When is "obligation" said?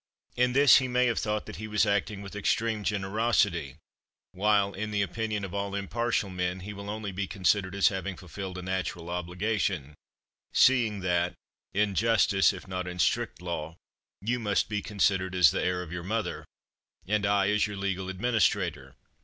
9.11-9.93